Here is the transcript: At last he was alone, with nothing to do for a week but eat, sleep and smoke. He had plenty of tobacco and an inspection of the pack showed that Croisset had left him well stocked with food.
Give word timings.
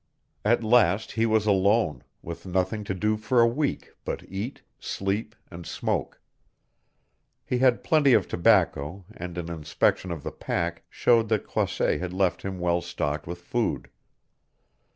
At 0.43 0.63
last 0.63 1.11
he 1.11 1.27
was 1.27 1.45
alone, 1.45 2.03
with 2.23 2.43
nothing 2.47 2.83
to 2.85 2.95
do 2.95 3.17
for 3.17 3.39
a 3.39 3.45
week 3.47 3.91
but 4.03 4.23
eat, 4.27 4.63
sleep 4.79 5.35
and 5.51 5.63
smoke. 5.63 6.19
He 7.45 7.59
had 7.59 7.83
plenty 7.83 8.13
of 8.13 8.27
tobacco 8.27 9.05
and 9.15 9.37
an 9.37 9.51
inspection 9.51 10.09
of 10.09 10.23
the 10.23 10.31
pack 10.31 10.85
showed 10.89 11.29
that 11.29 11.45
Croisset 11.45 11.99
had 11.99 12.13
left 12.13 12.41
him 12.41 12.57
well 12.57 12.81
stocked 12.81 13.27
with 13.27 13.41
food. 13.41 13.91